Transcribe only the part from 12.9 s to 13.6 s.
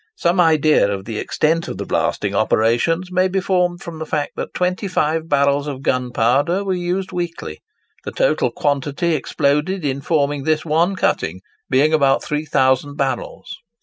barrels.